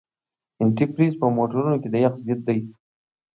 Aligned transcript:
انتي 0.61 0.85
فریز 0.93 1.13
په 1.21 1.27
موټرونو 1.37 1.75
کې 1.81 1.89
د 1.91 1.95
یخ 2.05 2.13
ضد 2.27 2.39
دی. 2.47 2.59